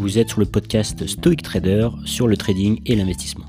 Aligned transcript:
Vous 0.00 0.16
êtes 0.16 0.30
sur 0.30 0.40
le 0.40 0.46
podcast 0.46 1.06
Stoic 1.06 1.42
Trader 1.42 1.90
sur 2.06 2.26
le 2.26 2.38
trading 2.38 2.80
et 2.86 2.96
l'investissement. 2.96 3.44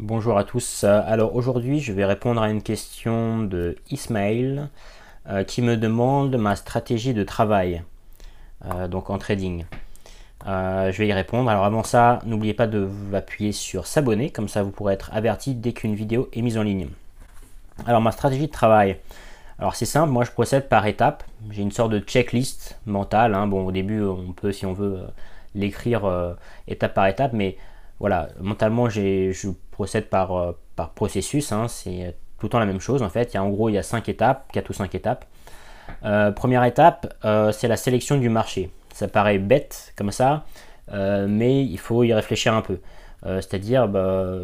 Bonjour 0.00 0.36
à 0.36 0.42
tous. 0.42 0.82
Alors 0.82 1.36
aujourd'hui, 1.36 1.78
je 1.78 1.92
vais 1.92 2.04
répondre 2.04 2.42
à 2.42 2.50
une 2.50 2.60
question 2.60 3.44
de 3.44 3.76
Ismail 3.92 4.68
euh, 5.28 5.44
qui 5.44 5.62
me 5.62 5.76
demande 5.76 6.34
ma 6.38 6.56
stratégie 6.56 7.14
de 7.14 7.22
travail 7.22 7.84
euh, 8.64 8.88
donc 8.88 9.10
en 9.10 9.18
trading. 9.18 9.64
Euh, 10.48 10.90
je 10.90 10.98
vais 10.98 11.06
y 11.06 11.12
répondre. 11.12 11.48
Alors 11.50 11.64
avant 11.64 11.84
ça, 11.84 12.18
n'oubliez 12.26 12.54
pas 12.54 12.66
de 12.66 12.80
vous 12.80 13.14
appuyer 13.14 13.52
sur 13.52 13.86
s'abonner, 13.86 14.30
comme 14.30 14.48
ça 14.48 14.64
vous 14.64 14.72
pourrez 14.72 14.94
être 14.94 15.10
averti 15.12 15.54
dès 15.54 15.72
qu'une 15.72 15.94
vidéo 15.94 16.28
est 16.32 16.42
mise 16.42 16.58
en 16.58 16.64
ligne. 16.64 16.88
Alors 17.86 18.00
ma 18.00 18.10
stratégie 18.10 18.48
de 18.48 18.52
travail. 18.52 18.96
Alors 19.60 19.76
c'est 19.76 19.86
simple, 19.86 20.10
moi 20.10 20.24
je 20.24 20.30
procède 20.30 20.68
par 20.68 20.86
étapes. 20.86 21.22
J'ai 21.50 21.62
une 21.62 21.70
sorte 21.70 21.92
de 21.92 22.00
checklist 22.00 22.78
mentale. 22.86 23.34
Hein. 23.34 23.46
Bon 23.46 23.66
au 23.66 23.72
début 23.72 24.02
on 24.02 24.32
peut 24.32 24.52
si 24.52 24.66
on 24.66 24.72
veut 24.72 25.00
euh, 25.00 25.06
l'écrire 25.54 26.06
euh, 26.06 26.34
étape 26.66 26.94
par 26.94 27.06
étape, 27.06 27.32
mais 27.32 27.56
voilà, 27.98 28.28
mentalement 28.40 28.88
je 28.88 29.50
procède 29.70 30.06
par, 30.08 30.54
par 30.76 30.90
processus. 30.90 31.52
Hein. 31.52 31.68
C'est 31.68 32.16
tout 32.38 32.46
le 32.46 32.50
temps 32.50 32.58
la 32.58 32.66
même 32.66 32.80
chose 32.80 33.02
en 33.02 33.10
fait. 33.10 33.32
Il 33.32 33.34
y 33.34 33.36
a, 33.36 33.44
en 33.44 33.50
gros 33.50 33.68
il 33.68 33.74
y 33.74 33.78
a 33.78 33.82
5 33.82 34.08
étapes, 34.08 34.50
4 34.52 34.70
ou 34.70 34.72
5 34.72 34.94
étapes. 34.94 35.26
première 36.34 36.64
étape, 36.64 37.14
c'est 37.52 37.68
la 37.68 37.76
sélection 37.76 38.16
du 38.16 38.30
marché. 38.30 38.70
Ça 38.94 39.08
paraît 39.08 39.38
bête 39.38 39.92
comme 39.96 40.10
ça, 40.10 40.44
euh, 40.92 41.26
mais 41.28 41.64
il 41.64 41.78
faut 41.78 42.02
y 42.04 42.12
réfléchir 42.12 42.54
un 42.54 42.62
peu. 42.62 42.80
Euh, 43.26 43.36
c'est-à-dire, 43.40 43.88
bah, 43.88 44.38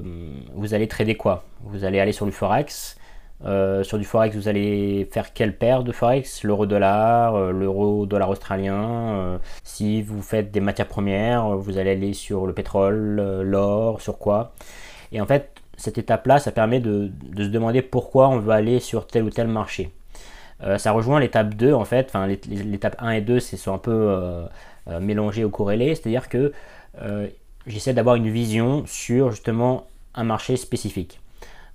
vous 0.55 0.75
allez 0.75 0.89
trader 0.89 1.15
quoi? 1.15 1.45
Vous 1.63 1.85
allez 1.85 2.01
aller 2.01 2.13
sur 2.13 2.27
du 2.27 2.33
forex. 2.33 2.97
Euh, 3.45 3.85
sur 3.85 3.99
du 3.99 4.05
forex, 4.05 4.35
vous 4.35 4.49
allez 4.49 5.09
faire 5.13 5.33
quelle 5.35 5.57
paire 5.57 5.85
de 5.85 5.93
forex? 5.93 6.43
L'euro-dollar, 6.43 7.53
l'euro-dollar 7.53 8.31
australien. 8.31 9.39
si 9.63 10.03
vous 10.03 10.23
faites 10.23 10.51
des 10.51 10.61
matières 10.61 10.89
premières, 10.89 11.57
vous 11.57 11.79
allez 11.79 11.91
aller 11.91 12.13
sur 12.15 12.47
le 12.47 12.55
pétrole, 12.55 13.43
l'or, 13.43 14.01
sur 14.01 14.19
quoi? 14.19 14.53
Et 15.13 15.21
en 15.21 15.27
fait, 15.27 15.57
cette 15.77 15.99
étape-là, 15.99 16.39
ça 16.39 16.53
permet 16.53 16.81
de, 16.81 17.11
se 17.37 17.49
demander 17.49 17.83
pourquoi 17.83 18.29
on 18.29 18.39
veut 18.39 18.53
aller 18.53 18.81
sur 18.81 19.07
tel 19.07 19.25
ou 19.25 19.31
tel 19.31 19.47
marché. 19.47 19.91
Euh, 20.63 20.79
ça 20.79 20.93
rejoint 20.93 21.21
l'étape 21.21 21.55
2 21.55 21.75
en 21.75 21.85
fait, 21.85 22.07
enfin 22.09 22.27
l'étape 22.27 22.97
1 22.99 23.11
et 23.11 23.21
2 23.21 23.41
sont 23.41 23.75
un 23.75 23.79
peu 23.79 23.91
euh, 23.91 24.47
euh, 24.89 25.01
mélangés 25.01 25.45
ou 25.45 25.51
corrélés, 25.51 25.95
c'est-à-dire 25.95 26.31
que 26.31 26.53
j'essaie 27.67 27.93
d'avoir 27.93 28.17
une 28.17 28.31
vision 28.31 28.87
sur 28.87 29.31
justement 29.31 29.87
un 30.15 30.25
marché 30.25 30.57
spécifique. 30.57 31.21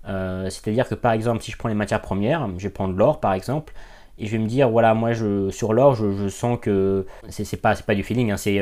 C'est-à-dire 0.05 0.88
que 0.88 0.95
par 0.95 1.11
exemple 1.11 1.44
si 1.44 1.52
je 1.52 1.57
prends 1.57 1.69
les 1.69 1.75
matières 1.75 2.02
premières, 2.02 2.47
je 2.57 2.63
vais 2.63 2.73
prendre 2.73 2.95
l'or 2.95 3.19
par 3.19 3.33
exemple, 3.33 3.73
et 4.17 4.25
je 4.25 4.31
vais 4.31 4.39
me 4.39 4.47
dire 4.47 4.69
voilà 4.69 4.93
moi 4.93 5.13
je, 5.13 5.49
sur 5.49 5.73
l'or 5.73 5.95
je, 5.95 6.27
sens 6.30 6.58
que 6.61 7.05
c'est 7.30 7.61
pas, 7.61 7.75
pas 7.75 7.95
du 7.95 8.03
feeling, 8.03 8.31
hein, 8.31 8.38
c'est 8.38 8.59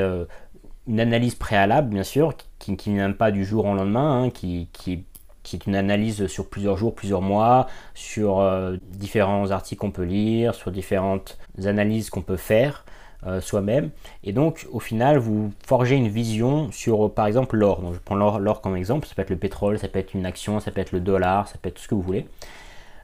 une 0.88 1.00
analyse 1.00 1.36
préalable 1.36 1.90
bien 1.90 2.04
sûr, 2.04 2.34
qui, 2.58 2.76
qui 2.78 2.90
n'aime 2.90 3.16
pas 3.16 3.32
du 3.32 3.46
jour 3.46 3.66
au 3.66 3.74
lendemain, 3.74 4.24
hein, 4.24 4.30
qui, 4.30 4.70
qui 4.74 5.04
qui 5.50 5.56
est 5.56 5.66
une 5.66 5.76
analyse 5.76 6.28
sur 6.28 6.48
plusieurs 6.50 6.78
jours, 6.78 6.94
plusieurs 6.94 7.22
mois, 7.22 7.68
sur 7.96 8.40
euh, 8.40 8.78
différents 8.84 9.50
articles 9.52 9.80
qu'on 9.80 9.92
peut 9.92 10.04
lire, 10.04 10.54
sur 10.54 10.72
différentes 10.72 11.40
analyses 11.66 12.10
qu'on 12.10 12.22
peut 12.22 12.38
faire 12.38 12.86
euh, 13.28 13.42
soi-même. 13.42 13.90
Et 14.24 14.32
donc, 14.32 14.68
au 14.72 14.80
final, 14.80 15.18
vous 15.18 15.52
forgez 15.66 15.96
une 15.96 16.08
vision 16.08 16.72
sur, 16.72 17.14
par 17.14 17.28
exemple, 17.28 17.58
l'or. 17.58 17.82
Donc, 17.82 17.94
je 17.94 18.00
prends 18.00 18.16
l'or 18.16 18.62
comme 18.62 18.76
exemple. 18.76 19.08
Ça 19.08 19.16
peut 19.16 19.22
être 19.22 19.30
le 19.30 19.38
pétrole, 19.38 19.80
ça 19.80 19.88
peut 19.88 20.00
être 20.00 20.14
une 20.14 20.26
action, 20.26 20.60
ça 20.60 20.72
peut 20.72 20.82
être 20.82 20.92
le 20.92 21.00
dollar, 21.00 21.48
ça 21.48 21.56
peut 21.62 21.70
être 21.70 21.76
tout 21.76 21.84
ce 21.84 21.88
que 21.88 21.96
vous 21.96 22.02
voulez. 22.02 22.26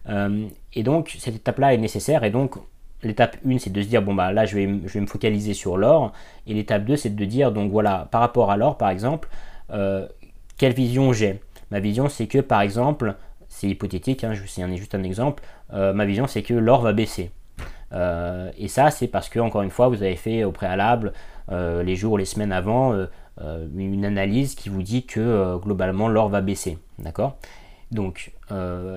Euh, 0.09 0.47
et 0.73 0.83
donc, 0.83 1.16
cette 1.19 1.36
étape-là 1.36 1.73
est 1.73 1.77
nécessaire. 1.77 2.23
Et 2.23 2.31
donc, 2.31 2.55
l'étape 3.03 3.38
1, 3.45 3.59
c'est 3.59 3.71
de 3.71 3.81
se 3.81 3.88
dire, 3.88 4.02
bon, 4.02 4.13
bah 4.13 4.31
là, 4.31 4.45
je 4.45 4.55
vais, 4.55 4.67
je 4.86 4.93
vais 4.93 5.02
me 5.02 5.08
focaliser 5.08 5.53
sur 5.53 5.77
l'or. 5.77 6.13
Et 6.47 6.53
l'étape 6.53 6.86
2, 6.86 6.95
c'est 6.95 7.16
de 7.16 7.25
dire, 7.25 7.52
donc 7.52 7.71
voilà, 7.71 8.08
par 8.11 8.21
rapport 8.21 8.52
à 8.52 8.58
l'or, 8.58 8.77
par 8.77 8.89
exemple, 8.89 9.30
quelle 10.58 10.73
vision 10.73 11.11
j'ai? 11.11 11.42
Ma 11.71 11.80
vision, 11.80 12.09
c'est 12.09 12.27
que 12.27 12.39
par 12.39 12.61
exemple, 12.61 13.15
c'est 13.48 13.67
hypothétique, 13.67 14.23
hein, 14.23 14.33
c'est 14.48 14.77
juste 14.77 14.95
un 14.95 15.04
exemple, 15.04 15.43
euh, 15.73 15.93
ma 15.93 16.05
vision, 16.05 16.27
c'est 16.27 16.43
que 16.43 16.54
l'or 16.54 16.81
va 16.81 16.93
baisser. 16.93 17.31
Euh, 17.94 18.52
et 18.58 18.68
ça, 18.68 18.92
c'est 18.92 19.08
parce 19.08 19.30
que, 19.30 19.40
encore 19.40 19.62
une 19.62 19.70
fois, 19.70 19.88
vous 19.88 20.04
avez 20.04 20.16
fait 20.16 20.44
au 20.44 20.52
préalable, 20.52 21.14
euh, 21.52 21.84
les 21.84 21.96
jours, 21.96 22.18
les 22.18 22.26
semaines 22.26 22.52
avant, 22.52 22.94
une 23.78 24.06
analyse 24.06 24.56
qui 24.56 24.70
vous 24.70 24.82
dit 24.82 25.06
que 25.06 25.58
globalement, 25.58 26.08
l'or 26.08 26.30
va 26.30 26.42
baisser. 26.42 26.78
D'accord? 27.00 27.38
Donc, 27.92 28.32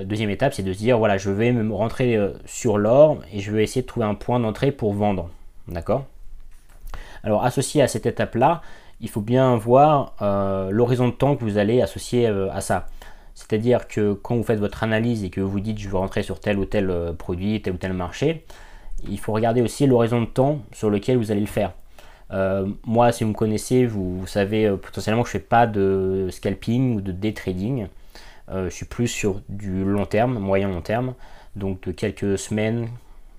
deuxième 0.04 0.30
étape, 0.30 0.54
c'est 0.54 0.62
de 0.62 0.72
se 0.72 0.78
dire, 0.78 0.98
voilà, 0.98 1.18
je 1.18 1.30
vais 1.30 1.52
me 1.52 1.74
rentrer 1.74 2.18
sur 2.44 2.78
l'or 2.78 3.18
et 3.32 3.40
je 3.40 3.50
vais 3.50 3.64
essayer 3.64 3.82
de 3.82 3.86
trouver 3.86 4.06
un 4.06 4.14
point 4.14 4.40
d'entrée 4.40 4.72
pour 4.72 4.94
vendre. 4.94 5.28
D'accord? 5.66 6.04
Alors, 7.24 7.44
associé 7.44 7.82
à 7.82 7.88
cette 7.88 8.06
étape-là, 8.06 8.62
il 9.00 9.08
faut 9.08 9.20
bien 9.20 9.56
voir 9.56 10.14
euh, 10.22 10.70
l'horizon 10.70 11.08
de 11.08 11.12
temps 11.12 11.36
que 11.36 11.44
vous 11.44 11.58
allez 11.58 11.80
associer 11.80 12.26
euh, 12.26 12.50
à 12.52 12.60
ça. 12.60 12.86
C'est-à-dire 13.34 13.86
que 13.86 14.14
quand 14.14 14.36
vous 14.36 14.42
faites 14.42 14.58
votre 14.58 14.82
analyse 14.82 15.22
et 15.22 15.30
que 15.30 15.40
vous 15.40 15.60
dites 15.60 15.78
je 15.78 15.88
veux 15.88 15.96
rentrer 15.96 16.22
sur 16.22 16.40
tel 16.40 16.58
ou 16.58 16.64
tel 16.64 16.90
euh, 16.90 17.12
produit, 17.12 17.62
tel 17.62 17.74
ou 17.74 17.76
tel 17.76 17.92
marché, 17.92 18.44
il 19.08 19.18
faut 19.18 19.32
regarder 19.32 19.62
aussi 19.62 19.86
l'horizon 19.86 20.22
de 20.22 20.26
temps 20.26 20.60
sur 20.72 20.90
lequel 20.90 21.18
vous 21.18 21.30
allez 21.30 21.40
le 21.40 21.46
faire. 21.46 21.72
moi, 22.84 23.12
si 23.12 23.24
vous 23.24 23.30
me 23.30 23.34
connaissez, 23.34 23.86
vous, 23.86 24.26
savez 24.26 24.70
potentiellement 24.76 25.22
que 25.22 25.28
je 25.28 25.36
ne 25.36 25.40
fais 25.40 25.46
pas 25.46 25.66
de 25.66 26.28
scalping 26.30 26.96
ou 26.96 27.00
de 27.00 27.12
day 27.12 27.32
trading. 27.32 27.86
je 28.52 28.68
suis 28.68 28.86
plus 28.86 29.08
sur 29.08 29.40
du 29.48 29.84
long 29.84 30.06
terme, 30.06 30.38
moyen 30.38 30.68
long 30.68 30.82
terme, 30.82 31.14
donc 31.56 31.82
de 31.82 31.92
quelques 31.92 32.38
semaines, 32.38 32.88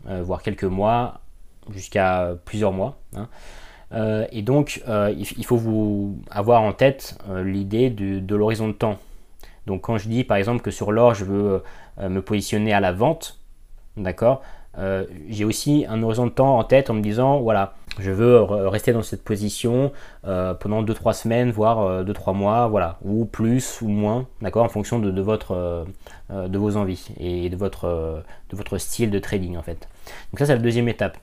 voire 0.05 0.41
quelques 0.41 0.63
mois, 0.63 1.21
jusqu'à 1.73 2.35
plusieurs 2.45 2.71
mois. 2.71 2.97
Hein. 3.15 3.27
Euh, 3.91 4.27
et 4.31 4.41
donc, 4.41 4.83
euh, 4.87 5.13
il, 5.17 5.45
faut 5.45 5.57
vous 5.57 6.21
avoir 6.29 6.61
en 6.61 6.73
tête 6.73 7.17
euh, 7.29 7.43
l'idée 7.43 7.89
de, 7.89 8.35
l'horizon 8.35 8.67
de 8.67 8.73
temps. 8.73 8.99
Donc, 9.65 9.81
quand 9.81 9.97
je 9.97 10.07
dis 10.07 10.23
par 10.23 10.37
exemple 10.37 10.61
que 10.61 10.71
sur 10.71 10.91
l'or, 10.91 11.13
je 11.13 11.25
veux 11.25 11.63
me 12.01 12.21
positionner 12.21 12.73
à 12.73 12.79
la 12.79 12.93
vente, 12.93 13.39
d'accord 13.97 14.41
J'ai 15.27 15.43
aussi 15.43 15.85
un 15.89 16.01
horizon 16.03 16.25
de 16.25 16.31
temps 16.31 16.57
en 16.57 16.63
tête 16.63 16.89
en 16.89 16.93
me 16.93 17.01
disant 17.01 17.39
voilà, 17.39 17.73
je 17.99 18.11
veux 18.11 18.41
rester 18.41 18.93
dans 18.93 19.01
cette 19.01 19.23
position 19.23 19.91
pendant 20.23 20.83
2-3 20.83 21.13
semaines, 21.13 21.51
voire 21.51 22.03
2-3 22.03 22.33
mois, 22.33 22.67
voilà, 22.67 22.97
ou 23.03 23.25
plus 23.25 23.81
ou 23.81 23.89
moins, 23.89 24.25
d'accord, 24.41 24.63
en 24.63 24.69
fonction 24.69 24.99
de, 24.99 25.21
votre, 25.21 25.85
de 26.29 26.57
vos 26.57 26.77
envies 26.77 27.09
et 27.19 27.49
de 27.49 27.57
votre, 27.57 28.23
de 28.49 28.55
votre 28.55 28.77
style 28.77 29.11
de 29.11 29.19
trading 29.19 29.57
en 29.57 29.63
fait. 29.63 29.89
Donc, 30.31 30.39
ça, 30.39 30.45
c'est 30.45 30.55
la 30.55 30.61
deuxième 30.61 30.87
étape. 30.87 31.17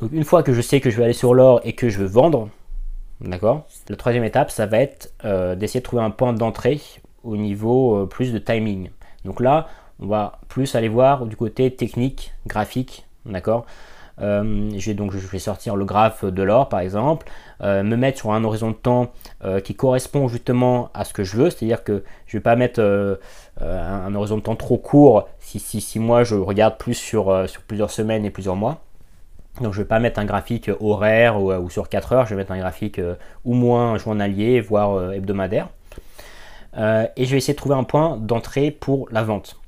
Donc 0.00 0.12
une 0.12 0.24
fois 0.24 0.42
que 0.42 0.52
je 0.52 0.60
sais 0.60 0.80
que 0.80 0.90
je 0.90 0.96
vais 0.96 1.04
aller 1.04 1.12
sur 1.12 1.34
l'or 1.34 1.60
et 1.64 1.72
que 1.72 1.88
je 1.88 1.98
veux 1.98 2.06
vendre, 2.06 2.48
d'accord 3.20 3.66
La 3.88 3.96
troisième 3.96 4.24
étape, 4.24 4.50
ça 4.50 4.66
va 4.66 4.78
être 4.78 5.12
euh, 5.24 5.56
d'essayer 5.56 5.80
de 5.80 5.84
trouver 5.84 6.02
un 6.02 6.10
point 6.10 6.32
d'entrée 6.32 6.80
au 7.24 7.36
niveau 7.36 7.96
euh, 7.96 8.06
plus 8.06 8.32
de 8.32 8.38
timing. 8.38 8.90
Donc 9.24 9.40
là, 9.40 9.66
on 10.00 10.06
va 10.06 10.40
plus 10.48 10.74
aller 10.74 10.88
voir 10.88 11.26
du 11.26 11.36
côté 11.36 11.70
technique, 11.74 12.32
graphique, 12.46 13.06
d'accord 13.26 13.66
euh, 14.20 14.70
je 14.76 14.92
vais 14.92 15.38
sortir 15.38 15.76
le 15.76 15.84
graphe 15.84 16.24
de 16.24 16.42
l'or 16.42 16.68
par 16.68 16.80
exemple, 16.80 17.30
me 17.60 17.94
mettre 17.94 18.18
sur 18.18 18.32
un 18.32 18.42
horizon 18.42 18.70
de 18.70 18.76
temps 18.76 19.12
qui 19.62 19.76
correspond 19.76 20.26
justement 20.26 20.90
à 20.92 21.04
ce 21.04 21.12
que 21.12 21.22
je 21.22 21.36
veux, 21.36 21.50
c'est-à-dire 21.50 21.84
que 21.84 22.02
je 22.26 22.36
ne 22.36 22.40
vais 22.40 22.42
pas 22.42 22.56
mettre 22.56 22.80
un, 23.60 24.14
horizon 24.16 24.38
de 24.38 24.42
temps 24.42 24.56
trop 24.56 24.76
court 24.76 25.28
si, 25.38 26.00
moi 26.00 26.24
je 26.24 26.34
regarde 26.34 26.78
plus 26.78 26.94
sur, 26.94 27.46
plusieurs 27.68 27.92
semaines 27.92 28.24
et 28.24 28.30
plusieurs 28.30 28.56
mois. 28.56 28.80
Donc 29.60 29.72
je 29.72 29.78
ne 29.78 29.84
vais 29.84 29.88
pas 29.88 29.98
mettre 29.98 30.20
un 30.20 30.24
graphique 30.24 30.70
horaire 30.80 31.40
ou, 31.40 31.68
sur 31.70 31.88
4 31.88 32.12
heures, 32.12 32.26
je 32.26 32.30
vais 32.30 32.36
mettre 32.36 32.52
un 32.52 32.58
graphique 32.58 32.98
euh, 32.98 33.14
ou 33.44 33.54
moins 33.54 33.98
journalier, 33.98 34.60
voire 34.60 34.92
euh, 34.92 35.12
hebdomadaire. 35.12 35.68
Euh, 36.76 37.06
et 37.16 37.24
je 37.24 37.32
vais 37.32 37.38
essayer 37.38 37.54
de 37.54 37.58
trouver 37.58 37.74
un 37.74 37.84
point 37.84 38.16
d'entrée 38.16 38.70
pour 38.70 39.08
la 39.10 39.24
vente. 39.24 39.58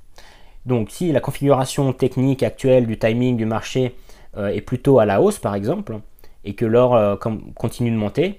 Donc 0.66 0.90
si 0.90 1.12
la 1.12 1.20
configuration 1.20 1.92
technique 1.92 2.42
actuelle 2.42 2.86
du 2.86 2.98
timing 2.98 3.36
du 3.36 3.46
marché 3.46 3.94
est 4.36 4.60
plutôt 4.60 4.98
à 4.98 5.06
la 5.06 5.20
hausse 5.20 5.38
par 5.38 5.54
exemple, 5.54 5.98
et 6.44 6.54
que 6.54 6.64
l'or 6.64 7.18
continue 7.54 7.90
de 7.90 7.96
monter, 7.96 8.38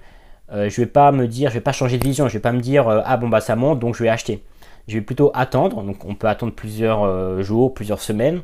je 0.52 0.58
ne 0.60 0.70
vais 0.70 0.86
pas 0.86 1.12
me 1.12 1.28
dire, 1.28 1.50
je 1.50 1.56
vais 1.56 1.62
pas 1.62 1.72
changer 1.72 1.98
de 1.98 2.04
vision, 2.04 2.28
je 2.28 2.34
ne 2.34 2.38
vais 2.38 2.42
pas 2.42 2.52
me 2.52 2.62
dire 2.62 2.88
ah 2.88 3.18
bon 3.18 3.28
bah 3.28 3.42
ça 3.42 3.56
monte 3.56 3.80
donc 3.80 3.96
je 3.96 4.04
vais 4.04 4.10
acheter. 4.10 4.44
Je 4.88 4.94
vais 4.94 5.02
plutôt 5.02 5.32
attendre, 5.34 5.84
donc 5.84 6.06
on 6.06 6.16
peut 6.16 6.28
attendre 6.28 6.54
plusieurs 6.54 7.42
jours, 7.42 7.74
plusieurs 7.74 8.02
semaines, 8.02 8.42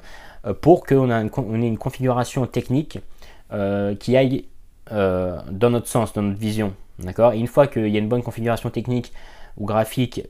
euh, 0.47 0.53
pour 0.53 0.85
qu'on 0.85 1.12
ait 1.12 1.68
une 1.68 1.77
configuration 1.77 2.45
technique 2.45 3.00
euh, 3.51 3.95
qui 3.95 4.15
aille 4.15 4.45
euh, 4.91 5.39
dans 5.51 5.69
notre 5.69 5.88
sens, 5.88 6.13
dans 6.13 6.21
notre 6.21 6.39
vision. 6.39 6.74
D'accord? 7.00 7.31
Une 7.31 7.47
fois 7.47 7.68
qu'il 7.68 7.89
y 7.89 7.95
a 7.95 8.00
une 8.00 8.09
bonne 8.09 8.24
configuration 8.24 8.69
technique 8.69 9.12
ou 9.57 9.65
graphique 9.65 10.24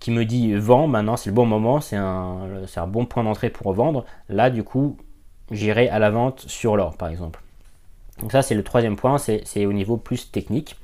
qui 0.00 0.10
me 0.10 0.24
dit 0.24 0.54
vend, 0.54 0.88
maintenant 0.88 1.16
c'est 1.16 1.30
le 1.30 1.34
bon 1.34 1.46
moment, 1.46 1.80
c'est 1.80 1.96
un, 1.96 2.48
un, 2.74 2.86
bon 2.86 3.06
point 3.06 3.22
d'entrée 3.22 3.50
pour 3.50 3.72
vendre. 3.72 4.04
Là, 4.28 4.50
du 4.50 4.64
coup, 4.64 4.96
j'irai 5.50 5.88
à 5.88 5.98
la 5.98 6.10
vente 6.10 6.40
sur 6.48 6.76
l'or, 6.76 6.96
par 6.96 7.08
exemple. 7.08 7.40
Donc 8.20 8.32
ça, 8.32 8.42
c'est 8.42 8.54
le 8.54 8.64
troisième 8.64 8.96
point, 8.96 9.18
c'est 9.18 9.66
au 9.66 9.72
niveau 9.72 9.96
plus 9.96 10.30
technique, 10.30 10.76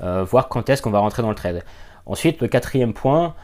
voir 0.00 0.48
quand 0.48 0.70
est-ce 0.70 0.80
qu'on 0.82 0.90
va 0.90 1.00
rentrer 1.00 1.22
dans 1.22 1.28
le 1.28 1.34
trade. 1.34 1.62
Ensuite, 2.06 2.40
le 2.40 2.48
quatrième 2.48 2.94
point, 2.94 3.34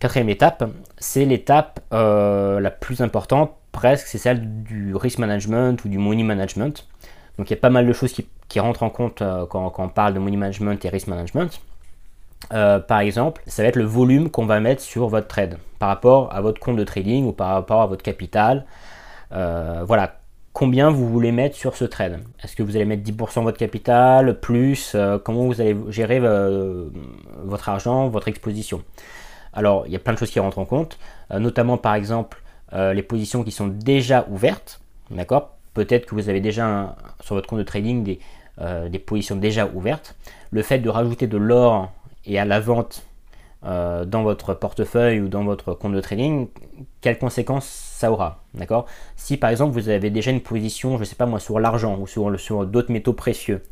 quatrième 0.00 0.28
étape, 0.28 0.64
c'est 0.98 1.24
l'étape 1.24 1.80
la 1.90 2.70
plus 2.70 3.00
importante 3.00 3.52
presque, 3.72 4.06
c'est 4.06 4.18
celle 4.18 4.62
du 4.62 4.94
risk 4.94 5.18
management 5.18 5.84
ou 5.84 5.88
du 5.88 5.98
money 5.98 6.22
management. 6.22 6.86
Donc 7.38 7.50
il 7.50 7.54
y 7.54 7.56
a 7.56 7.60
pas 7.60 7.70
mal 7.70 7.86
de 7.86 7.92
choses 7.92 8.12
qui, 8.12 8.60
rentrent 8.60 8.82
en 8.82 8.90
compte 8.90 9.22
quand, 9.48 9.72
on 9.78 9.88
parle 9.88 10.14
de 10.14 10.18
money 10.18 10.36
management 10.36 10.84
et 10.84 10.88
risk 10.90 11.08
management. 11.08 11.60
Par 12.50 13.00
exemple, 13.00 13.42
ça 13.46 13.62
va 13.62 13.68
être 13.68 13.76
le 13.76 13.84
volume 13.84 14.30
qu'on 14.30 14.46
va 14.46 14.60
mettre 14.60 14.82
sur 14.82 15.08
votre 15.08 15.28
trade 15.28 15.58
par 15.78 15.88
rapport 15.88 16.34
à 16.34 16.40
votre 16.40 16.60
compte 16.60 16.76
de 16.76 16.84
trading 16.84 17.26
ou 17.26 17.32
par 17.32 17.48
rapport 17.48 17.82
à 17.82 17.86
votre 17.86 18.02
capital. 18.02 18.64
voilà, 19.30 20.12
combien 20.52 20.90
vous 20.90 21.08
voulez 21.08 21.32
mettre 21.32 21.56
sur 21.56 21.76
ce 21.76 21.84
trade? 21.84 22.20
Est-ce 22.42 22.56
que 22.56 22.62
vous 22.62 22.76
allez 22.76 22.84
mettre 22.84 23.02
10% 23.02 23.40
de 23.40 23.44
votre 23.44 23.58
capital, 23.58 24.38
plus, 24.40 24.92
euh, 24.94 25.18
comment 25.18 25.44
vous 25.46 25.60
allez 25.60 25.76
gérer 25.88 26.20
euh, 26.22 26.88
votre 27.44 27.68
argent, 27.68 28.08
votre 28.08 28.28
exposition? 28.28 28.82
Alors, 29.52 29.86
il 29.86 29.92
y 29.92 29.96
a 29.96 29.98
plein 29.98 30.12
de 30.12 30.18
choses 30.18 30.30
qui 30.30 30.40
rentrent 30.40 30.58
en 30.58 30.64
compte, 30.64 30.98
euh, 31.30 31.38
notamment 31.38 31.76
par 31.76 31.94
exemple 31.94 32.38
les 32.74 33.02
positions 33.02 33.44
qui 33.44 33.50
sont 33.50 33.66
déjà 33.66 34.26
ouvertes, 34.30 34.80
d'accord? 35.10 35.58
Peut-être 35.74 36.06
que 36.06 36.14
vous 36.14 36.30
avez 36.30 36.40
déjà 36.40 36.96
sur 37.20 37.34
votre 37.34 37.46
compte 37.46 37.58
de 37.58 37.64
trading 37.64 38.02
des, 38.02 38.18
des 38.88 38.98
positions 38.98 39.36
déjà 39.36 39.66
ouvertes. 39.74 40.16
Le 40.50 40.62
fait 40.62 40.78
de 40.78 40.88
rajouter 40.88 41.26
de 41.26 41.36
l'or 41.36 41.92
et 42.26 42.38
à 42.38 42.44
la 42.44 42.60
vente 42.60 43.04
euh, 43.64 44.04
dans 44.04 44.22
votre 44.24 44.54
portefeuille 44.54 45.20
ou 45.20 45.28
dans 45.28 45.44
votre 45.44 45.74
compte 45.74 45.92
de 45.92 46.00
trading, 46.00 46.48
quelles 47.00 47.18
conséquences 47.18 47.66
ça 47.66 48.10
aura. 48.10 48.42
D'accord? 48.54 48.86
Si 49.16 49.36
par 49.36 49.50
exemple 49.50 49.72
vous 49.72 49.88
avez 49.88 50.10
déjà 50.10 50.32
une 50.32 50.40
position, 50.40 50.96
je 50.96 51.00
ne 51.00 51.04
sais 51.04 51.14
pas 51.14 51.26
moi, 51.26 51.38
sur 51.38 51.60
l'argent 51.60 51.96
ou 51.98 52.06
sur, 52.06 52.38
sur 52.40 52.66
d'autres 52.66 52.90
métaux 52.90 53.12
précieux, 53.12 53.62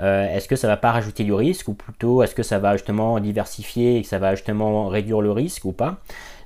euh, 0.00 0.26
est-ce 0.34 0.48
que 0.48 0.56
ça 0.56 0.68
va 0.68 0.76
pas 0.76 0.92
rajouter 0.92 1.24
du 1.24 1.32
risque 1.32 1.68
ou 1.68 1.74
plutôt 1.74 2.22
est-ce 2.22 2.34
que 2.34 2.42
ça 2.42 2.58
va 2.58 2.76
justement 2.76 3.18
diversifier 3.20 3.96
et 3.96 4.02
que 4.02 4.08
ça 4.08 4.18
va 4.18 4.34
justement 4.34 4.88
réduire 4.88 5.20
le 5.20 5.32
risque 5.32 5.64
ou 5.64 5.72
pas? 5.72 5.98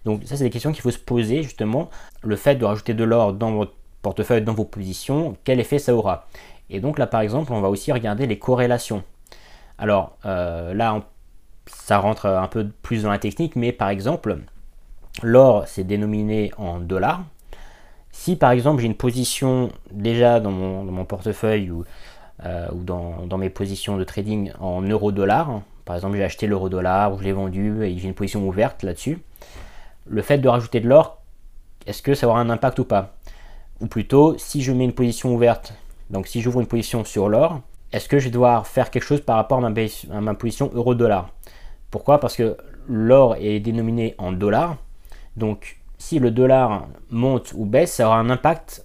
Donc 0.04 0.22
ça 0.24 0.36
c'est 0.36 0.44
des 0.44 0.50
questions 0.50 0.72
qu'il 0.72 0.82
faut 0.82 0.90
se 0.92 0.98
poser 0.98 1.42
justement. 1.42 1.90
Le 2.22 2.36
fait 2.36 2.54
de 2.54 2.64
rajouter 2.64 2.94
de 2.94 3.02
l'or 3.04 3.32
dans 3.32 3.52
votre 3.52 3.72
portefeuille, 4.02 4.42
dans 4.42 4.54
vos 4.54 4.64
positions, 4.64 5.36
quel 5.42 5.58
effet 5.58 5.80
ça 5.80 5.94
aura? 5.94 6.26
Et 6.70 6.80
donc 6.80 6.98
là 6.98 7.06
par 7.06 7.20
exemple 7.20 7.52
on 7.52 7.60
va 7.60 7.68
aussi 7.68 7.90
regarder 7.92 8.26
les 8.26 8.38
corrélations. 8.38 9.02
Alors 9.78 10.16
euh, 10.24 10.74
là 10.74 10.94
on 10.94 11.02
ça 11.66 11.98
rentre 11.98 12.26
un 12.26 12.48
peu 12.48 12.68
plus 12.82 13.02
dans 13.02 13.10
la 13.10 13.18
technique, 13.18 13.56
mais 13.56 13.72
par 13.72 13.88
exemple, 13.88 14.38
l'or 15.22 15.64
c'est 15.66 15.84
dénominé 15.84 16.52
en 16.56 16.78
dollars. 16.78 17.24
Si 18.12 18.36
par 18.36 18.50
exemple 18.50 18.80
j'ai 18.80 18.86
une 18.86 18.96
position 18.96 19.70
déjà 19.90 20.40
dans 20.40 20.50
mon, 20.50 21.04
portefeuille 21.04 21.70
ou, 21.70 21.84
euh, 22.44 22.68
dans, 22.72 23.38
mes 23.38 23.50
positions 23.50 23.96
de 23.96 24.04
trading 24.04 24.52
en 24.58 24.82
euro-dollar, 24.82 25.60
par 25.84 25.96
exemple 25.96 26.16
j'ai 26.16 26.24
acheté 26.24 26.46
l'euro-dollar 26.46 27.12
ou 27.12 27.18
je 27.18 27.24
l'ai 27.24 27.32
vendu 27.32 27.84
et 27.84 27.98
j'ai 27.98 28.08
une 28.08 28.14
position 28.14 28.46
ouverte 28.46 28.82
là-dessus, 28.82 29.18
le 30.06 30.22
fait 30.22 30.38
de 30.38 30.48
rajouter 30.48 30.80
de 30.80 30.88
l'or, 30.88 31.22
est-ce 31.86 32.02
que 32.02 32.14
ça 32.14 32.26
aura 32.26 32.40
un 32.40 32.50
impact 32.50 32.78
ou 32.78 32.84
pas? 32.84 33.14
Ou 33.80 33.86
plutôt, 33.86 34.36
si 34.38 34.62
je 34.62 34.72
mets 34.72 34.84
une 34.84 34.94
position 34.94 35.34
ouverte, 35.34 35.74
donc 36.10 36.26
si 36.26 36.40
j'ouvre 36.40 36.60
une 36.60 36.66
position 36.66 37.04
sur 37.04 37.28
l'or, 37.28 37.60
est-ce 37.96 38.08
que 38.08 38.18
je 38.18 38.26
vais 38.26 38.30
devoir 38.30 38.66
faire 38.66 38.90
quelque 38.90 39.04
chose 39.04 39.22
par 39.22 39.36
rapport 39.36 39.64
à 39.64 40.20
ma, 40.20 40.34
position 40.34 40.70
euro-dollar? 40.74 41.30
Pourquoi? 41.90 42.20
Parce 42.20 42.36
que 42.36 42.58
l'or 42.86 43.36
est 43.40 43.58
dénominé 43.58 44.14
en 44.18 44.32
dollars. 44.32 44.76
Donc 45.36 45.78
si 45.96 46.18
le 46.18 46.30
dollar 46.30 46.88
monte 47.10 47.54
ou 47.54 47.64
baisse, 47.64 47.94
ça 47.94 48.06
aura 48.06 48.18
un 48.18 48.28
impact 48.28 48.84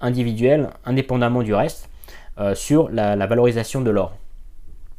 individuel, 0.00 0.70
indépendamment 0.86 1.42
du 1.42 1.52
reste, 1.52 1.90
euh, 2.38 2.54
sur 2.54 2.88
la, 2.88 3.14
valorisation 3.26 3.82
de 3.82 3.90
l'or. 3.90 4.16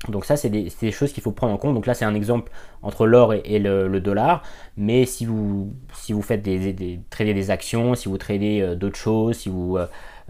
Donc 0.09 0.25
ça, 0.25 0.37
c'est 0.37 0.51
des, 0.51 0.91
choses 0.91 1.11
qu'il 1.11 1.23
faut 1.23 1.31
prendre 1.31 1.53
en 1.53 1.57
compte. 1.57 1.73
Donc 1.73 1.87
là, 1.87 1.95
c'est 1.95 2.05
un 2.05 2.13
exemple 2.13 2.51
entre 2.83 3.07
l'or 3.07 3.33
et, 3.33 3.57
le, 3.57 3.99
dollar. 3.99 4.43
Mais 4.77 5.07
si 5.07 5.25
vous, 5.25 5.73
si 5.91 6.13
vous 6.13 6.21
faites 6.21 6.43
des, 6.43 6.71
des 6.71 6.99
tradez 7.09 7.33
des 7.33 7.49
actions, 7.49 7.95
si 7.95 8.09
vous 8.09 8.19
tradez 8.19 8.61
euh, 8.61 8.75
d'autres 8.75 8.95
choses, 8.95 9.37
si 9.37 9.49
vous 9.49 9.79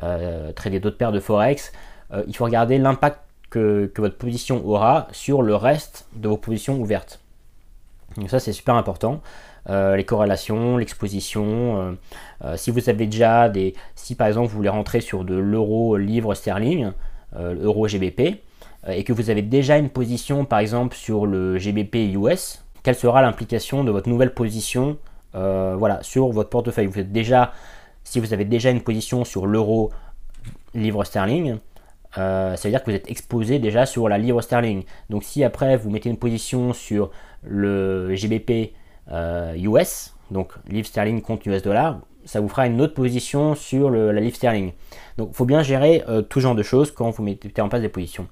euh, 0.03 0.51
tradez 0.53 0.79
d'autres 0.79 0.97
paires 0.97 1.11
de 1.11 1.19
forex, 1.19 1.73
euh, 2.13 2.23
il 2.27 2.35
faut 2.35 2.45
regarder 2.45 2.77
l'impact 2.77 3.19
que, 3.49 3.91
votre 3.97 4.17
position 4.17 4.65
aura 4.65 5.07
sur 5.11 5.41
le 5.41 5.55
reste 5.55 6.07
de 6.15 6.27
vos 6.27 6.37
positions 6.37 6.79
ouvertes. 6.79 7.19
Donc 8.17 8.29
ça 8.29 8.39
c'est 8.39 8.53
super 8.53 8.75
important. 8.75 9.21
Euh, 9.69 9.95
les 9.95 10.05
corrélations, 10.05 10.77
l'exposition. 10.77 11.97
Euh, 12.43 12.55
si 12.55 12.71
vous 12.71 12.89
avez 12.89 13.05
déjà 13.07 13.49
des, 13.49 13.73
si 13.95 14.15
par 14.15 14.27
exemple 14.27 14.49
vous 14.49 14.57
voulez 14.57 14.69
rentrer 14.69 15.01
sur 15.01 15.23
de 15.23 15.35
l'euro 15.35 15.97
livre 15.97 16.33
sterling, 16.33 16.91
euro 17.35 17.87
GBP, 17.87 18.41
et 18.87 19.03
que 19.03 19.11
vous 19.11 19.29
avez 19.29 19.41
déjà 19.41 19.77
une 19.77 19.89
position 19.89 20.45
par 20.45 20.59
exemple 20.59 20.95
sur 20.95 21.25
le 21.25 21.57
GBP 21.57 22.13
US, 22.15 22.63
quelle 22.83 22.95
sera 22.95 23.21
l'implication 23.21 23.83
de 23.83 23.91
votre 23.91 24.07
nouvelle 24.07 24.33
position, 24.33 24.97
voilà, 25.33 26.01
sur 26.03 26.29
votre 26.29 26.49
portefeuille? 26.49 26.89
Si 28.03 28.19
vous 28.21 28.33
avez 28.33 28.45
déjà 28.45 28.71
une 28.71 28.81
position 28.81 29.25
sur 29.25 29.45
l'euro 29.45 29.91
livre 30.73 31.03
sterling, 31.03 31.57
euh, 32.17 32.55
ça 32.55 32.67
veut 32.67 32.71
dire 32.71 32.83
que 32.83 32.89
vous 32.89 32.95
êtes 32.95 33.09
exposé 33.09 33.59
déjà 33.59 33.85
sur 33.85 34.09
la 34.09 34.17
livre 34.17 34.41
sterling. 34.41 34.83
Donc 35.09 35.23
si 35.23 35.43
après 35.43 35.77
vous 35.77 35.89
mettez 35.89 36.09
une 36.09 36.17
position 36.17 36.73
sur 36.73 37.11
le 37.43 38.13
GBP 38.15 38.73
US, 39.09 39.11
euh, 39.11 39.53
donc 40.31 40.53
livre 40.67 40.87
sterling 40.87 41.21
contre 41.21 41.47
US 41.47 41.61
dollar, 41.61 41.99
ça 42.25 42.41
vous 42.41 42.49
fera 42.49 42.67
une 42.67 42.81
autre 42.81 42.93
position 42.93 43.55
sur 43.55 43.89
la 43.89 44.19
livre 44.19 44.35
sterling. 44.35 44.71
Donc 45.17 45.29
il 45.31 45.35
faut 45.35 45.45
bien 45.45 45.61
gérer 45.63 46.03
euh, 46.09 46.21
tout 46.21 46.39
genre 46.39 46.55
de 46.55 46.63
choses 46.63 46.91
quand 46.91 47.09
vous 47.11 47.23
mettez 47.23 47.61
en 47.61 47.69
place 47.69 47.81
des 47.81 47.89
positions. 47.89 48.27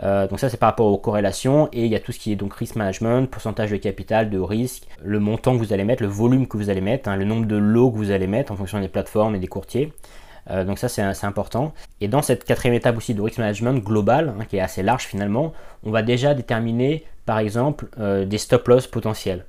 donc 0.00 0.40
ça 0.40 0.48
c'est 0.48 0.56
par 0.56 0.70
rapport 0.70 0.86
aux 0.86 0.98
corrélations 0.98 1.68
et 1.72 1.84
il 1.84 1.90
y 1.90 1.94
a 1.94 2.00
tout 2.00 2.12
ce 2.12 2.18
qui 2.18 2.32
est 2.32 2.36
donc 2.36 2.54
risk 2.54 2.76
management, 2.76 3.30
pourcentage 3.30 3.70
de 3.70 3.76
capital, 3.76 4.30
de 4.30 4.38
risque, 4.38 4.84
le 5.02 5.20
montant 5.20 5.52
que 5.52 5.58
vous 5.58 5.72
allez 5.72 5.84
mettre, 5.84 6.02
le 6.02 6.08
volume 6.08 6.46
que 6.46 6.56
vous 6.56 6.70
allez 6.70 6.80
mettre, 6.80 7.08
hein, 7.08 7.16
le 7.16 7.24
nombre 7.24 7.46
de 7.46 7.56
lots 7.56 7.90
que 7.90 7.96
vous 7.96 8.10
allez 8.10 8.26
mettre 8.26 8.52
en 8.52 8.56
fonction 8.56 8.80
des 8.80 8.88
plateformes 8.88 9.36
et 9.36 9.38
des 9.38 9.46
courtiers. 9.46 9.92
Euh, 10.50 10.64
donc 10.64 10.78
ça 10.78 10.88
c'est 10.88 11.02
important. 11.24 11.72
Et 12.00 12.08
dans 12.08 12.22
cette 12.22 12.44
quatrième 12.44 12.74
étape 12.74 12.96
aussi 12.96 13.14
de 13.14 13.22
risk 13.22 13.38
management 13.38 13.82
global, 13.82 14.34
hein, 14.38 14.44
qui 14.48 14.56
est 14.56 14.60
assez 14.60 14.82
large 14.82 15.04
finalement, 15.04 15.52
on 15.84 15.90
va 15.90 16.02
déjà 16.02 16.34
déterminer 16.34 17.04
par 17.26 17.38
exemple 17.38 17.86
euh, 18.00 18.24
des 18.24 18.38
stop 18.38 18.66
loss 18.68 18.86
potentiels. 18.86 19.44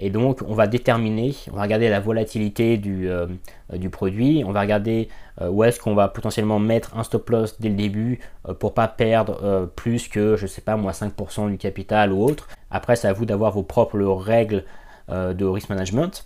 Et 0.00 0.10
donc 0.10 0.42
on 0.46 0.54
va 0.54 0.68
déterminer, 0.68 1.34
on 1.52 1.56
va 1.56 1.62
regarder 1.62 1.88
la 1.88 1.98
volatilité 1.98 2.76
du, 2.76 3.10
euh, 3.10 3.26
du 3.72 3.90
produit, 3.90 4.44
on 4.46 4.52
va 4.52 4.60
regarder 4.60 5.08
où 5.40 5.62
est-ce 5.62 5.78
qu'on 5.78 5.94
va 5.94 6.08
potentiellement 6.08 6.58
mettre 6.58 6.96
un 6.96 7.04
stop 7.04 7.30
loss 7.30 7.60
dès 7.60 7.68
le 7.68 7.76
début 7.76 8.18
pour 8.58 8.74
pas 8.74 8.88
perdre 8.88 9.70
plus 9.76 10.08
que 10.08 10.36
je 10.36 10.48
sais 10.48 10.62
pas 10.62 10.76
moi 10.76 10.90
5% 10.90 11.48
du 11.48 11.58
capital 11.58 12.12
ou 12.12 12.24
autre. 12.24 12.48
Après 12.72 12.96
c'est 12.96 13.06
à 13.06 13.12
vous 13.12 13.24
d'avoir 13.24 13.52
vos 13.52 13.62
propres 13.62 14.00
règles 14.00 14.64
de 15.08 15.44
risk 15.44 15.68
management, 15.68 16.24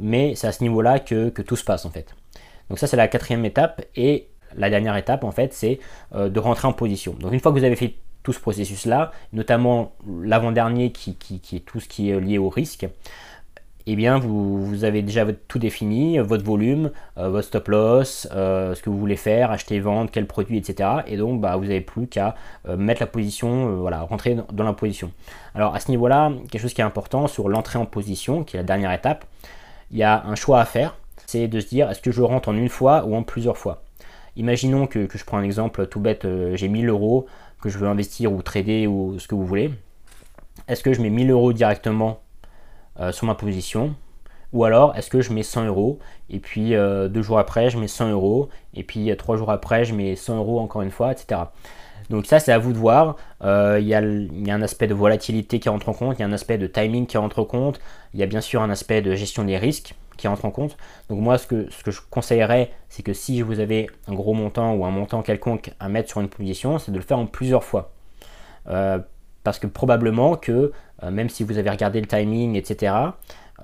mais 0.00 0.34
c'est 0.36 0.46
à 0.46 0.52
ce 0.52 0.62
niveau-là 0.62 1.00
que 1.00 1.42
tout 1.42 1.56
se 1.56 1.64
passe 1.64 1.84
en 1.84 1.90
fait. 1.90 2.14
Donc 2.70 2.78
ça 2.78 2.86
c'est 2.86 2.96
la 2.96 3.08
quatrième 3.08 3.44
étape 3.44 3.82
et 3.96 4.28
la 4.56 4.70
dernière 4.70 4.96
étape 4.96 5.24
en 5.24 5.32
fait 5.32 5.52
c'est 5.52 5.80
euh, 6.14 6.30
de 6.30 6.38
rentrer 6.38 6.66
en 6.66 6.72
position. 6.72 7.14
Donc 7.20 7.32
une 7.32 7.40
fois 7.40 7.52
que 7.52 7.58
vous 7.58 7.64
avez 7.64 7.76
fait 7.76 7.96
tout 8.22 8.32
ce 8.32 8.40
processus 8.40 8.86
là, 8.86 9.10
notamment 9.32 9.92
l'avant-dernier 10.22 10.92
qui, 10.92 11.16
est 11.52 11.60
tout 11.60 11.80
ce 11.80 11.88
qui 11.88 12.10
est 12.10 12.20
lié 12.20 12.38
au 12.38 12.48
risque, 12.48 12.86
eh 13.86 13.96
bien 13.96 14.18
vous, 14.18 14.84
avez 14.84 15.02
déjà 15.02 15.24
tout 15.48 15.58
défini, 15.58 16.18
votre 16.18 16.44
volume, 16.44 16.92
euh, 17.18 17.28
votre 17.30 17.48
stop 17.48 17.68
loss, 17.68 18.28
euh, 18.32 18.74
ce 18.74 18.82
que 18.82 18.90
vous 18.90 18.98
voulez 18.98 19.16
faire, 19.16 19.50
acheter, 19.50 19.80
vendre, 19.80 20.10
quel 20.12 20.26
produit, 20.26 20.58
etc. 20.58 20.90
Et 21.06 21.16
donc 21.16 21.40
bah, 21.40 21.56
vous 21.56 21.64
n'avez 21.64 21.80
plus 21.80 22.06
qu'à 22.06 22.36
mettre 22.68 23.00
la 23.00 23.08
position, 23.08 23.80
voilà, 23.80 24.02
rentrer 24.02 24.36
dans 24.52 24.64
la 24.64 24.74
position. 24.74 25.10
Alors 25.56 25.74
à 25.74 25.80
ce 25.80 25.90
niveau-là, 25.90 26.30
quelque 26.52 26.62
chose 26.62 26.74
qui 26.74 26.82
est 26.82 26.84
important 26.84 27.26
sur 27.26 27.48
l'entrée 27.48 27.80
en 27.80 27.86
position, 27.86 28.44
qui 28.44 28.56
est 28.56 28.60
la 28.60 28.64
dernière 28.64 28.92
étape, 28.92 29.24
il 29.90 29.98
y 29.98 30.04
a 30.04 30.24
un 30.24 30.36
choix 30.36 30.60
à 30.60 30.64
faire 30.66 30.94
c'est 31.30 31.46
de 31.46 31.60
se 31.60 31.68
dire 31.68 31.88
est-ce 31.88 32.00
que 32.00 32.10
je 32.10 32.22
rentre 32.22 32.48
en 32.48 32.56
une 32.56 32.68
fois 32.68 33.04
ou 33.06 33.14
en 33.14 33.22
plusieurs 33.22 33.56
fois? 33.56 33.82
Imaginons 34.36 34.86
que, 34.86 35.08
je 35.12 35.24
prends 35.24 35.38
un 35.38 35.44
exemple 35.44 35.86
tout 35.86 36.00
bête, 36.00 36.24
euh, 36.24 36.56
j'ai 36.56 36.68
1000 36.68 36.88
euros 36.88 37.26
que 37.60 37.68
je 37.68 37.78
veux 37.78 37.86
investir 37.86 38.32
ou 38.32 38.42
trader 38.42 38.86
ou 38.86 39.18
ce 39.18 39.28
que 39.28 39.34
vous 39.34 39.46
voulez. 39.46 39.70
Est-ce 40.66 40.82
que 40.82 40.92
je 40.92 41.00
mets 41.00 41.10
1000 41.10 41.30
euros 41.30 41.52
directement 41.52 42.20
euh, 42.98 43.12
sur 43.12 43.26
ma 43.26 43.34
position? 43.34 43.94
Ou 44.52 44.64
alors 44.64 44.96
est-ce 44.96 45.08
que 45.08 45.20
je 45.20 45.32
mets 45.32 45.44
100 45.44 45.66
euros 45.66 46.00
et 46.28 46.40
puis 46.40 46.74
euh, 46.74 47.06
deux 47.06 47.22
jours 47.22 47.38
après 47.38 47.70
je 47.70 47.78
mets 47.78 47.86
100 47.86 48.10
euros 48.10 48.48
et 48.74 48.82
puis 48.82 49.16
trois 49.16 49.36
jours 49.36 49.52
après 49.52 49.84
je 49.84 49.94
mets 49.94 50.16
100 50.16 50.38
euros 50.38 50.58
encore 50.58 50.82
une 50.82 50.90
fois, 50.90 51.12
etc. 51.12 51.42
Donc 52.08 52.26
ça 52.26 52.40
c'est 52.40 52.50
à 52.50 52.58
vous 52.58 52.72
de 52.72 52.78
voir. 52.78 53.14
Il 53.42 53.86
y, 53.86 53.94
a 53.94 54.00
un 54.00 54.62
aspect 54.62 54.88
de 54.88 54.94
volatilité 54.94 55.60
qui 55.60 55.68
rentre 55.68 55.88
en 55.88 55.92
compte, 55.92 56.18
il 56.18 56.22
y 56.22 56.24
a 56.24 56.26
un 56.26 56.32
aspect 56.32 56.58
de 56.58 56.66
timing 56.66 57.06
qui 57.06 57.18
rentre 57.18 57.38
en 57.38 57.44
compte, 57.44 57.80
il 58.14 58.18
y 58.18 58.24
a 58.24 58.26
bien 58.26 58.40
sûr 58.40 58.62
un 58.62 58.70
aspect 58.70 59.02
de 59.02 59.14
gestion 59.14 59.44
des 59.44 59.56
risques 59.56 59.94
qui 60.20 60.28
rentre 60.28 60.44
en 60.44 60.50
compte. 60.50 60.76
Donc 61.08 61.20
moi, 61.20 61.38
ce 61.38 61.46
que, 61.46 61.70
ce 61.70 61.82
que 61.82 61.90
je 61.90 62.00
conseillerais, 62.10 62.70
c'est 62.88 63.02
que 63.02 63.12
si 63.12 63.42
vous 63.42 63.58
avez 63.58 63.90
un 64.06 64.14
gros 64.14 64.34
montant 64.34 64.74
ou 64.74 64.84
un 64.84 64.90
montant 64.90 65.22
quelconque 65.22 65.72
à 65.80 65.88
mettre 65.88 66.08
sur 66.08 66.20
une 66.20 66.28
position, 66.28 66.78
c'est 66.78 66.92
de 66.92 66.96
le 66.96 67.02
faire 67.02 67.18
en 67.18 67.26
plusieurs 67.26 67.64
fois. 67.64 67.92
Euh, 68.68 68.98
parce 69.42 69.58
que 69.58 69.66
probablement 69.66 70.36
que, 70.36 70.72
euh, 71.02 71.10
même 71.10 71.30
si 71.30 71.44
vous 71.44 71.56
avez 71.56 71.70
regardé 71.70 72.00
le 72.00 72.06
timing, 72.06 72.56
etc., 72.56 72.94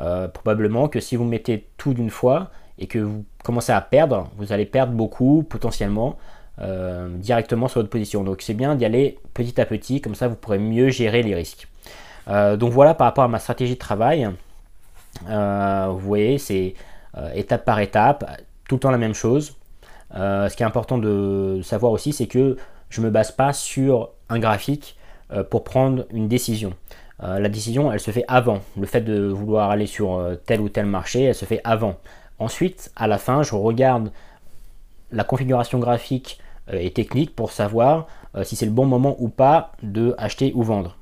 euh, 0.00 0.28
probablement 0.28 0.88
que 0.88 1.00
si 1.00 1.16
vous 1.16 1.24
mettez 1.24 1.68
tout 1.76 1.92
d'une 1.92 2.10
fois 2.10 2.50
et 2.78 2.86
que 2.86 2.98
vous 2.98 3.24
commencez 3.44 3.72
à 3.72 3.80
perdre, 3.80 4.30
vous 4.38 4.52
allez 4.52 4.66
perdre 4.66 4.92
beaucoup 4.92 5.42
potentiellement 5.42 6.16
directement 7.18 7.68
sur 7.68 7.80
votre 7.80 7.90
position. 7.90 8.24
Donc 8.24 8.40
c'est 8.40 8.54
bien 8.54 8.76
d'y 8.76 8.86
aller 8.86 9.18
petit 9.34 9.60
à 9.60 9.66
petit, 9.66 10.00
comme 10.00 10.14
ça 10.14 10.26
vous 10.26 10.36
pourrez 10.36 10.58
mieux 10.58 10.88
gérer 10.88 11.22
les 11.22 11.34
risques. 11.34 11.68
donc 12.26 12.72
voilà 12.72 12.94
par 12.94 13.08
rapport 13.08 13.24
à 13.24 13.28
ma 13.28 13.38
stratégie 13.38 13.74
de 13.74 13.78
travail. 13.78 14.26
Euh, 15.28 15.88
vous 15.90 15.98
voyez, 15.98 16.38
c'est 16.38 16.74
euh, 17.16 17.32
étape 17.34 17.64
par 17.64 17.80
étape, 17.80 18.24
tout 18.68 18.76
le 18.76 18.80
temps 18.80 18.90
la 18.90 18.98
même 18.98 19.14
chose. 19.14 19.56
ce 20.14 20.54
qui 20.54 20.62
est 20.62 20.66
important 20.66 20.98
de 20.98 21.60
savoir 21.62 21.92
aussi, 21.92 22.12
c'est 22.12 22.26
que 22.26 22.56
je 22.90 23.00
ne 23.00 23.06
me 23.06 23.10
base 23.10 23.32
pas 23.32 23.52
sur 23.52 24.10
un 24.28 24.38
graphique 24.38 24.96
pour 25.50 25.64
prendre 25.64 26.06
une 26.12 26.28
décision. 26.28 26.72
la 27.20 27.48
décision, 27.48 27.92
elle 27.92 28.00
se 28.00 28.12
fait 28.12 28.24
avant. 28.28 28.60
Le 28.78 28.86
fait 28.86 29.00
de 29.00 29.26
vouloir 29.26 29.70
aller 29.70 29.86
sur 29.86 30.24
tel 30.46 30.60
ou 30.60 30.68
tel 30.68 30.86
marché, 30.86 31.24
elle 31.24 31.34
se 31.34 31.44
fait 31.44 31.60
avant. 31.64 31.96
Ensuite, 32.38 32.92
à 32.96 33.06
la 33.08 33.18
fin, 33.18 33.42
je 33.42 33.54
regarde 33.54 34.12
la 35.10 35.24
configuration 35.24 35.78
graphique 35.80 36.38
et 36.72 36.92
technique 36.92 37.34
pour 37.34 37.50
savoir 37.50 38.06
si 38.44 38.54
c'est 38.54 38.66
le 38.66 38.72
bon 38.72 38.86
moment 38.86 39.16
ou 39.18 39.28
pas 39.28 39.72
de 39.82 40.14
acheter 40.18 40.52
ou 40.54 40.62
vendre 40.62 40.96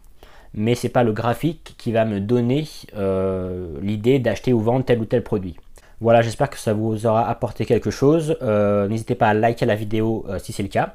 mais 0.54 0.74
ce 0.74 0.86
n'est 0.86 0.92
pas 0.92 1.02
le 1.02 1.12
graphique 1.12 1.74
qui 1.76 1.92
va 1.92 2.04
me 2.04 2.20
donner 2.20 2.66
euh, 2.96 3.76
l'idée 3.82 4.18
d'acheter 4.18 4.52
ou 4.52 4.60
vendre 4.60 4.84
tel 4.84 5.00
ou 5.00 5.04
tel 5.04 5.22
produit. 5.22 5.56
Voilà, 6.00 6.22
j'espère 6.22 6.50
que 6.50 6.58
ça 6.58 6.72
vous 6.72 7.06
aura 7.06 7.28
apporté 7.28 7.64
quelque 7.64 7.90
chose. 7.90 8.36
Euh, 8.42 8.88
n'hésitez 8.88 9.14
pas 9.14 9.28
à 9.28 9.34
liker 9.34 9.66
la 9.66 9.74
vidéo 9.74 10.24
euh, 10.28 10.38
si 10.38 10.52
c'est 10.52 10.62
le 10.62 10.68
cas. 10.68 10.94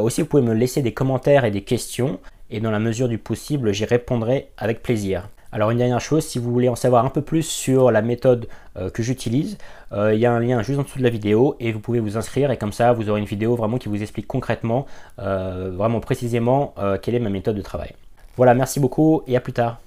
aussi, 0.00 0.22
vous 0.22 0.28
pouvez 0.28 0.42
me 0.42 0.54
laisser 0.54 0.82
des 0.82 0.92
commentaires 0.92 1.44
et 1.44 1.50
des 1.50 1.62
questions, 1.62 2.18
et 2.50 2.60
dans 2.60 2.70
la 2.70 2.78
mesure 2.78 3.08
du 3.08 3.18
possible, 3.18 3.72
j'y 3.72 3.84
répondrai 3.84 4.48
avec 4.56 4.82
plaisir. 4.82 5.28
Alors 5.52 5.70
une 5.70 5.78
dernière 5.78 6.00
chose, 6.00 6.24
si 6.24 6.38
vous 6.38 6.52
voulez 6.52 6.68
en 6.68 6.74
savoir 6.76 7.04
un 7.04 7.10
peu 7.10 7.22
plus 7.22 7.42
sur 7.42 7.90
la 7.90 8.02
méthode 8.02 8.46
que 8.92 9.02
j'utilise, 9.02 9.56
il 9.92 10.18
y 10.18 10.26
a 10.26 10.32
un 10.32 10.40
lien 10.40 10.60
juste 10.62 10.78
en 10.78 10.82
dessous 10.82 10.98
de 10.98 11.04
la 11.04 11.08
vidéo 11.08 11.56
et 11.60 11.72
vous 11.72 11.80
pouvez 11.80 12.00
vous 12.00 12.18
inscrire 12.18 12.50
et 12.50 12.58
comme 12.58 12.72
ça 12.72 12.92
vous 12.92 13.08
aurez 13.08 13.20
une 13.20 13.26
vidéo 13.26 13.54
vraiment 13.54 13.78
qui 13.78 13.88
vous 13.88 14.02
explique 14.02 14.26
concrètement, 14.26 14.86
vraiment 15.18 16.00
précisément 16.00 16.74
quelle 17.00 17.14
est 17.14 17.20
ma 17.20 17.30
méthode 17.30 17.56
de 17.56 17.62
travail. 17.62 17.94
Voilà, 18.36 18.54
merci 18.54 18.80
beaucoup 18.80 19.22
et 19.26 19.36
à 19.36 19.40
plus 19.40 19.52
tard. 19.52 19.80